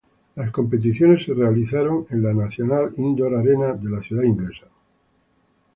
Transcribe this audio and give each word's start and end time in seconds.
Las 0.33 0.49
competiciones 0.49 1.25
se 1.25 1.33
realizaron 1.35 2.07
en 2.09 2.23
la 2.23 2.33
National 2.33 2.91
Indoor 2.97 3.35
Arena 3.35 3.73
de 3.75 3.87
la 3.87 4.01
ciudad 4.01 4.23
inglesa. 4.23 4.65